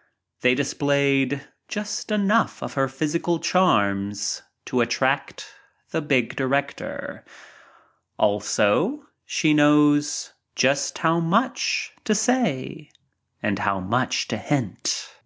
now, 0.00 0.02
ana 0.02 0.08
a 0.08 0.16
name. 0.16 0.40
They 0.40 0.54
displayed 0.54 1.48
just 1.68 2.10
enough 2.10 2.62
of 2.62 2.72
her 2.72 2.88
physical 2.88 3.38
charms 3.38 4.40
to 4.64 4.80
attract 4.80 5.52
the 5.90 6.00
Big 6.00 6.36
Director. 6.36 7.22
Also 8.18 9.04
she 9.26 9.52
knows 9.52 10.32
just 10.56 10.96
how 10.96 11.20
much 11.20 11.92
to 12.04 12.14
say— 12.14 12.88
and 13.42 13.58
how 13.58 13.78
much 13.78 14.26
to 14.28 14.38
hint. 14.38 15.16